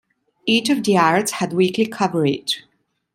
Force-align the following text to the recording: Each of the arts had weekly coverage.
Each 0.47 0.71
of 0.71 0.83
the 0.83 0.97
arts 0.97 1.33
had 1.33 1.53
weekly 1.53 1.85
coverage. 1.85 2.63